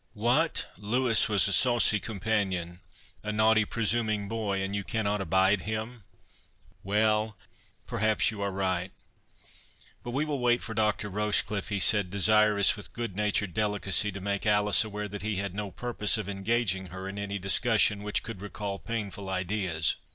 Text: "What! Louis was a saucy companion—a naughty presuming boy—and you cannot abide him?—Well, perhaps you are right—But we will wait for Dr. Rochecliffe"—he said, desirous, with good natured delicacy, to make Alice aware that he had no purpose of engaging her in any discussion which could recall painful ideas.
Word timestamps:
"What! 0.15 0.65
Louis 0.79 1.29
was 1.29 1.47
a 1.47 1.53
saucy 1.53 1.99
companion—a 1.99 3.31
naughty 3.31 3.65
presuming 3.65 4.27
boy—and 4.27 4.75
you 4.75 4.83
cannot 4.83 5.21
abide 5.21 5.61
him?—Well, 5.61 7.37
perhaps 7.85 8.31
you 8.31 8.41
are 8.41 8.49
right—But 8.49 10.09
we 10.09 10.25
will 10.25 10.39
wait 10.39 10.63
for 10.63 10.73
Dr. 10.73 11.07
Rochecliffe"—he 11.07 11.79
said, 11.79 12.09
desirous, 12.09 12.75
with 12.75 12.93
good 12.93 13.15
natured 13.15 13.53
delicacy, 13.53 14.11
to 14.11 14.19
make 14.19 14.47
Alice 14.47 14.83
aware 14.83 15.07
that 15.07 15.21
he 15.21 15.35
had 15.35 15.53
no 15.53 15.69
purpose 15.69 16.17
of 16.17 16.27
engaging 16.27 16.87
her 16.87 17.07
in 17.07 17.19
any 17.19 17.37
discussion 17.37 18.01
which 18.01 18.23
could 18.23 18.41
recall 18.41 18.79
painful 18.79 19.29
ideas. 19.29 19.97